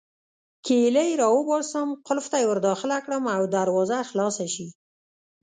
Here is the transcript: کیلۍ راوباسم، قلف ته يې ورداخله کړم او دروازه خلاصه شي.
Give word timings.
کیلۍ 0.65 1.09
راوباسم، 1.21 1.89
قلف 2.07 2.25
ته 2.31 2.37
يې 2.41 2.47
ورداخله 2.51 2.97
کړم 3.05 3.23
او 3.35 3.41
دروازه 3.55 3.97
خلاصه 4.09 4.45
شي. 4.53 4.67